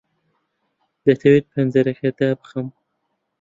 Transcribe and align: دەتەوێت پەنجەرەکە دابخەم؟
دەتەوێت 1.05 1.45
پەنجەرەکە 1.53 2.09
دابخەم؟ 2.19 2.67